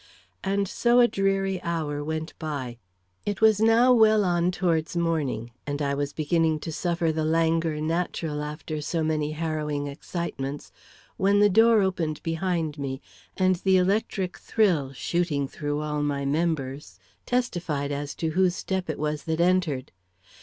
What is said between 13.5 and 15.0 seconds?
the electric thrill